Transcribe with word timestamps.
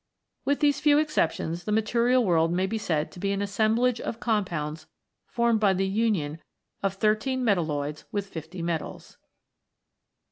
With 0.45 0.61
these 0.61 0.79
few 0.79 0.97
exceptions, 0.97 1.65
the 1.65 1.71
material 1.71 2.25
world 2.25 2.51
may 2.51 2.65
be 2.65 2.79
said 2.79 3.11
to 3.11 3.19
be 3.19 3.31
an 3.33 3.41
assemblage 3.43 4.01
of 4.01 4.19
compounds 4.19 4.87
formed 5.27 5.59
by 5.59 5.73
the 5.73 5.85
union 5.85 6.39
of 6.81 6.95
thirteen 6.95 7.45
metal 7.45 7.67
loids 7.67 8.05
with 8.11 8.25
fifty 8.25 8.63
metals. 8.63 9.17